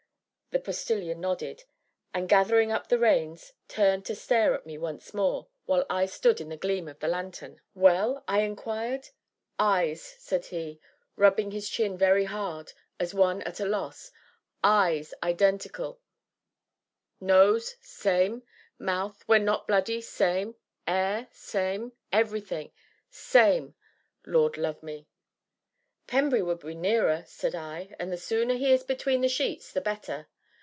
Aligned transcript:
The 0.53 0.59
Postilion 0.59 1.21
nodded, 1.21 1.63
and, 2.13 2.27
gathering 2.27 2.73
up 2.73 2.89
the 2.89 2.99
reins, 2.99 3.53
turned 3.69 4.03
to 4.07 4.13
stare 4.15 4.53
at 4.53 4.65
me 4.65 4.77
once 4.77 5.13
more, 5.13 5.47
while 5.65 5.85
I 5.89 6.05
stood 6.05 6.41
in 6.41 6.49
the 6.49 6.57
gleam 6.57 6.89
of 6.89 6.99
the 6.99 7.07
lanthorn. 7.07 7.61
"Well?" 7.73 8.25
I 8.27 8.41
inquired. 8.41 9.11
"Eyes," 9.57 10.01
said 10.19 10.47
he, 10.47 10.81
rubbing 11.15 11.51
his 11.51 11.69
chin 11.69 11.97
very 11.97 12.25
hard, 12.25 12.73
as 12.99 13.13
one 13.13 13.41
at 13.43 13.61
a 13.61 13.65
loss, 13.65 14.11
"eyes, 14.61 15.13
i 15.23 15.31
dentical 15.33 15.99
nose, 17.21 17.77
same 17.79 18.43
mouth, 18.77 19.23
when 19.27 19.45
not 19.45 19.69
bloody, 19.69 20.01
same 20.01 20.55
'air, 20.85 21.29
same 21.31 21.93
everything, 22.11 22.73
same 23.09 23.73
Lord 24.25 24.57
love 24.57 24.83
me!" 24.83 25.07
"Pembry 26.07 26.43
would 26.43 26.59
be 26.59 26.75
nearer," 26.75 27.23
said 27.25 27.55
I, 27.55 27.95
"and 27.97 28.11
the 28.11 28.17
sooner 28.17 28.55
he 28.55 28.73
is 28.73 28.83
between 28.83 29.21
the 29.21 29.29
sheets 29.29 29.71
the 29.71 29.79
better." 29.79 30.27